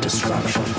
destruction. 0.00 0.77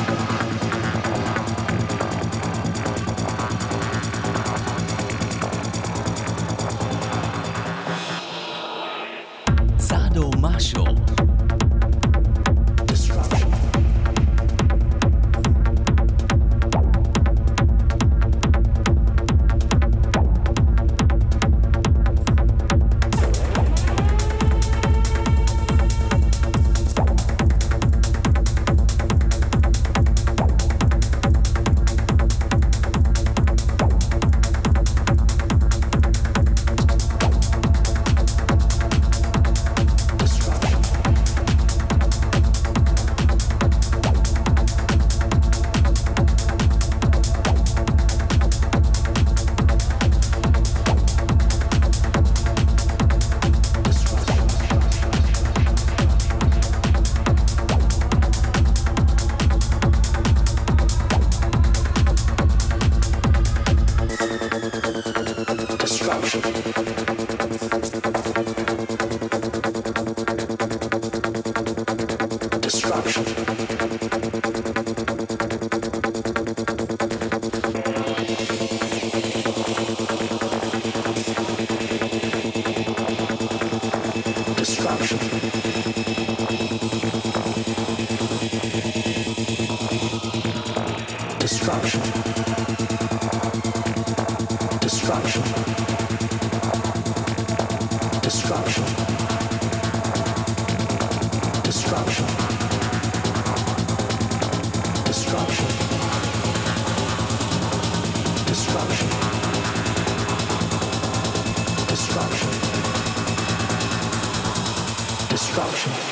options. 115.60 116.09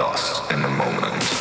lost 0.00 0.50
in 0.50 0.62
the 0.62 0.68
moment. 0.68 1.39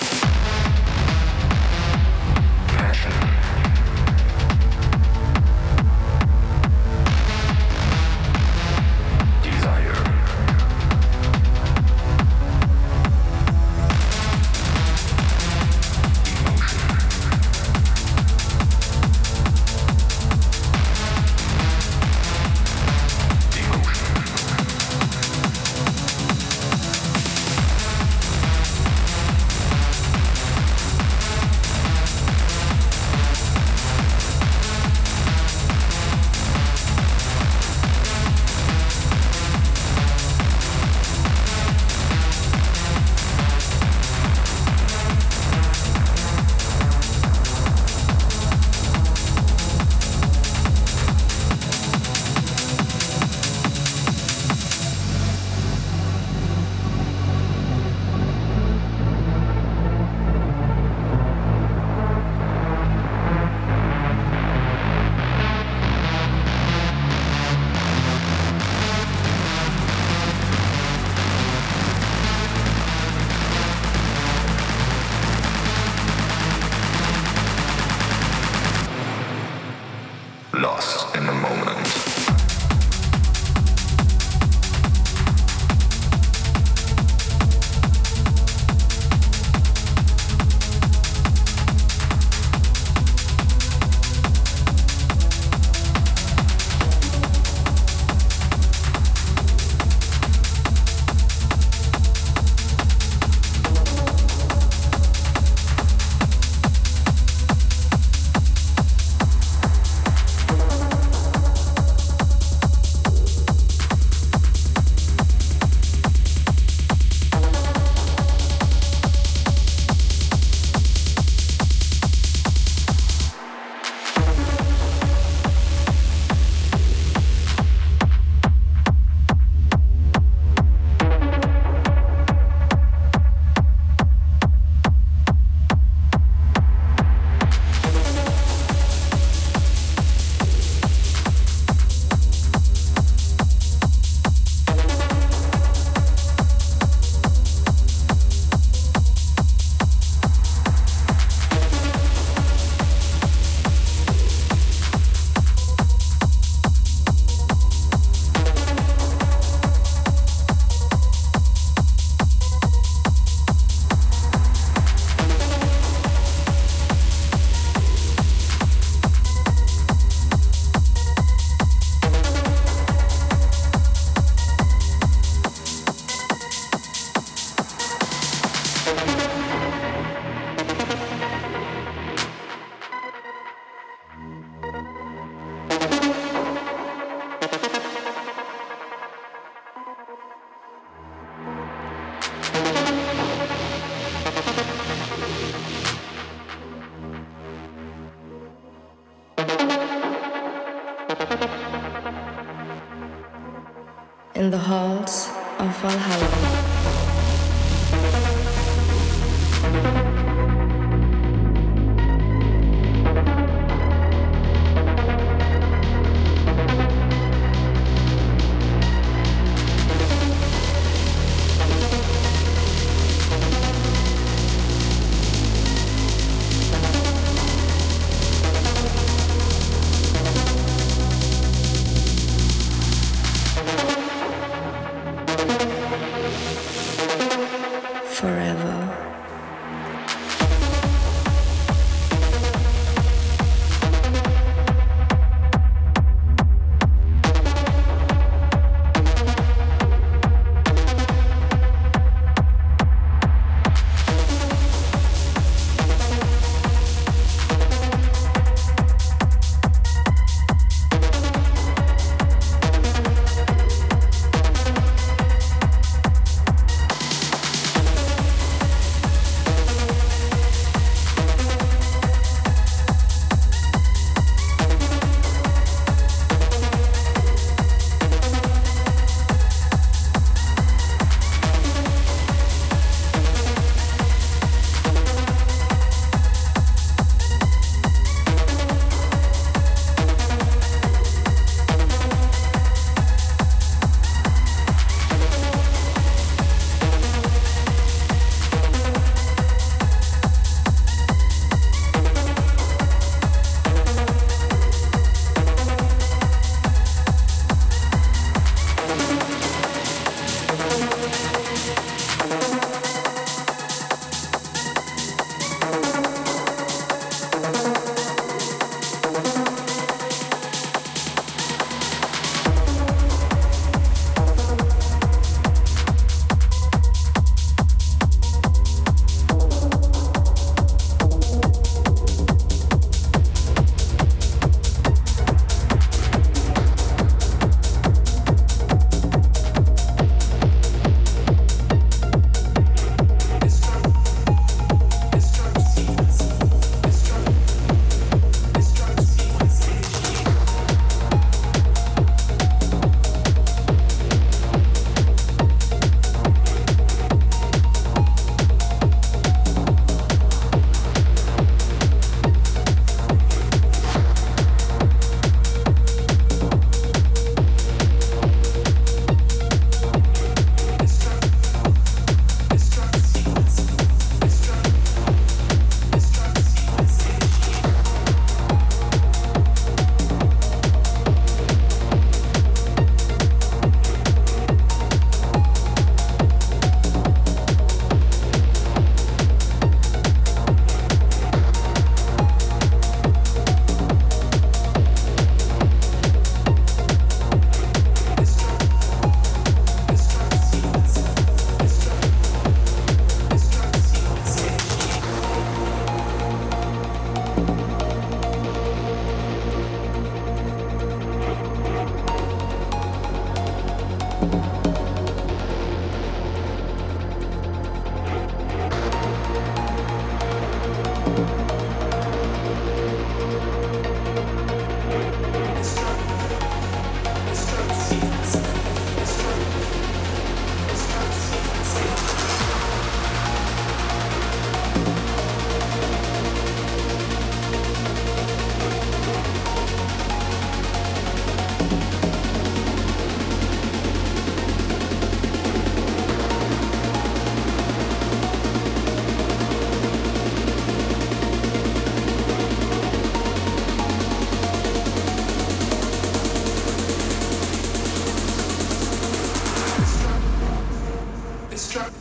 destruct, 461.60 461.92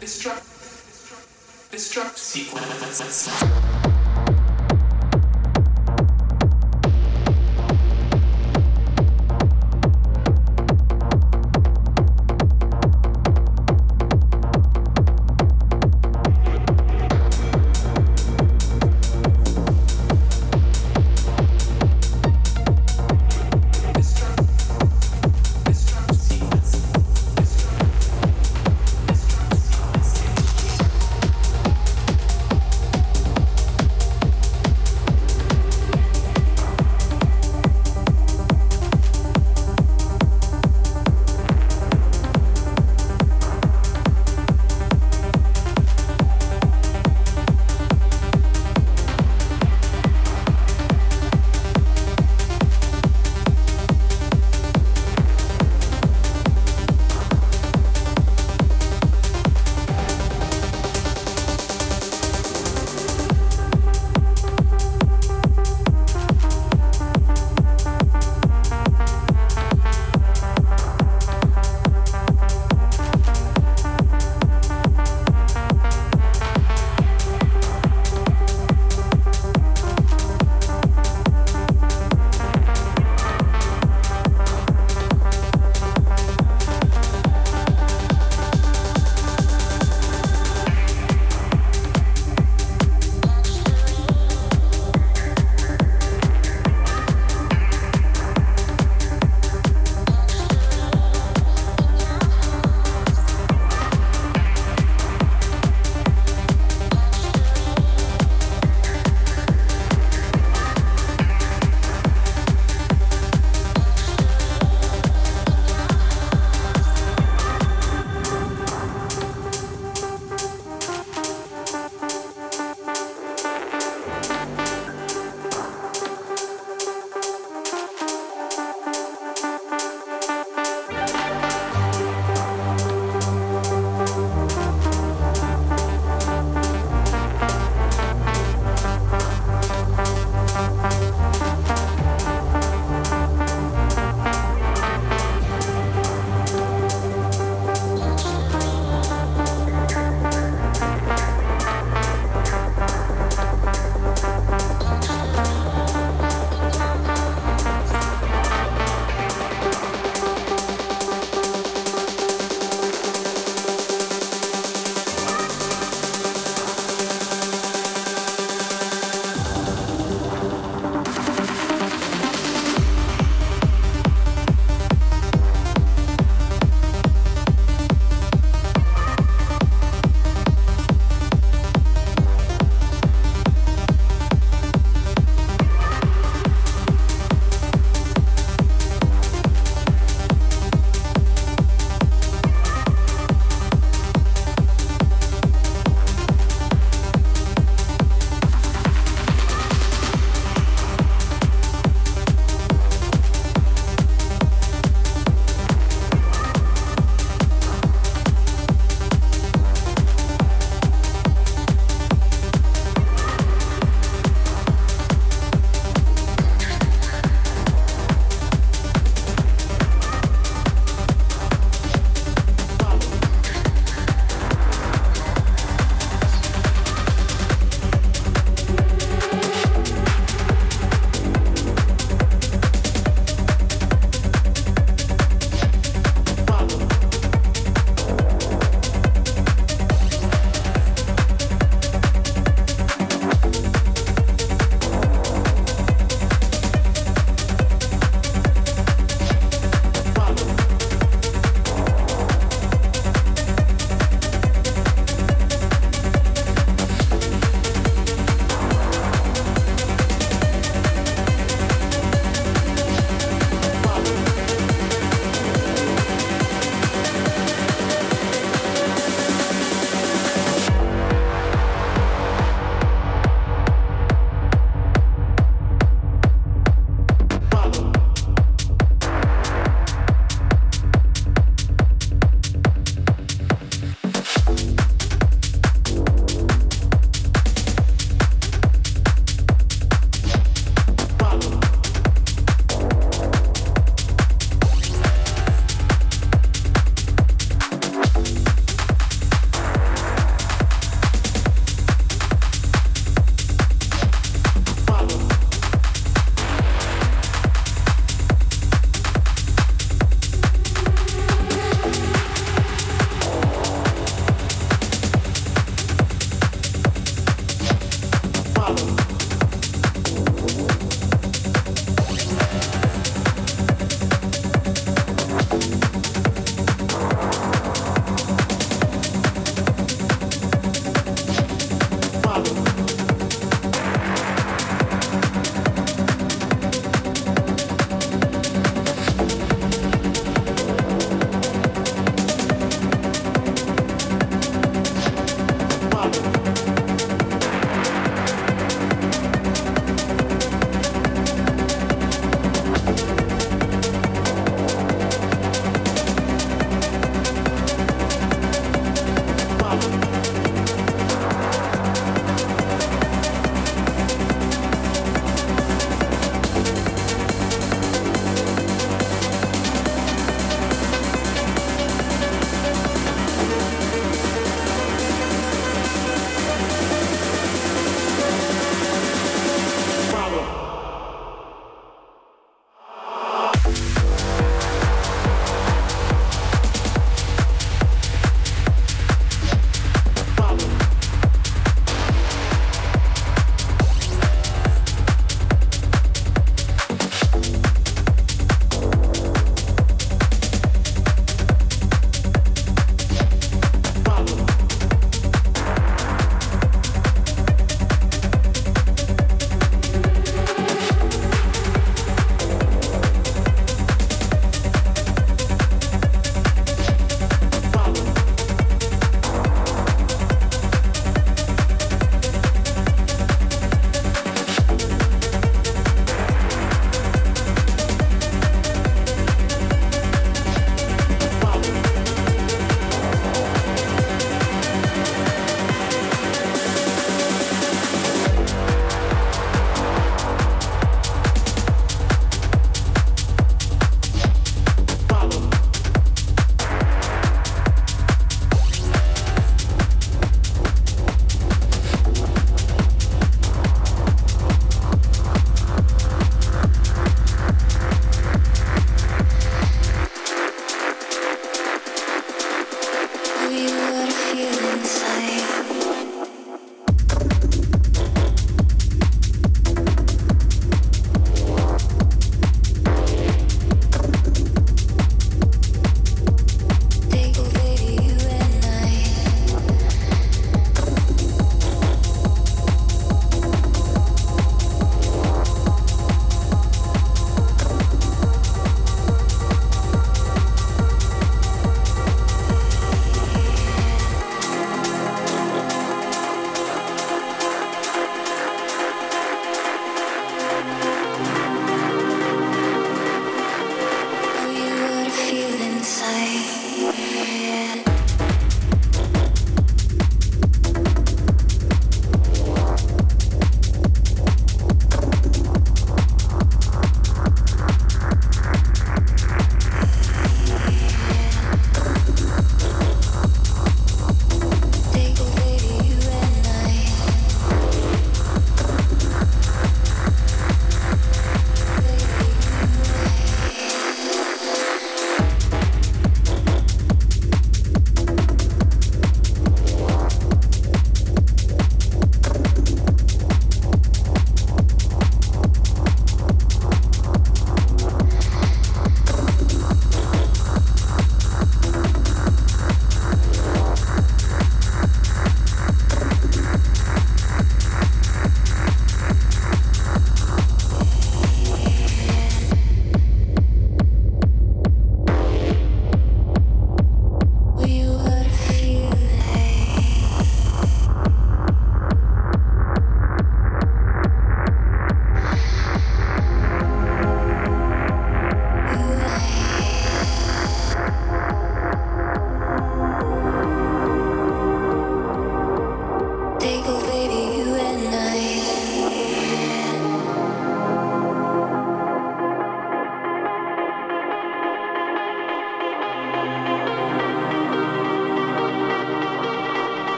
destruct, 0.00 0.44
destruct. 1.72 2.16
Sequence. 2.16 3.67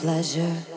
pleasure. 0.00 0.69